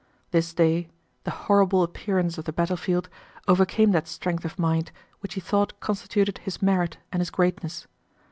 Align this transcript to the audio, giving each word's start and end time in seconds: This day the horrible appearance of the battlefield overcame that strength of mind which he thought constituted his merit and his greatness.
This 0.31 0.51
day 0.51 0.89
the 1.25 1.29
horrible 1.45 1.83
appearance 1.83 2.39
of 2.39 2.45
the 2.45 2.51
battlefield 2.51 3.07
overcame 3.47 3.91
that 3.91 4.07
strength 4.07 4.43
of 4.43 4.57
mind 4.57 4.91
which 5.19 5.35
he 5.35 5.39
thought 5.39 5.79
constituted 5.79 6.39
his 6.39 6.59
merit 6.59 6.97
and 7.13 7.21
his 7.21 7.29
greatness. 7.29 7.85